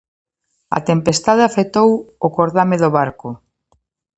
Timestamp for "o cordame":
2.25-2.75